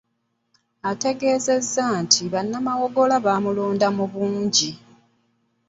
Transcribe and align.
Ategeezezza 0.91 1.85
nti 2.01 2.21
bannamawogola 2.33 3.15
baamulonda 3.25 3.87
mu 3.97 4.05
bungi. 4.11 4.69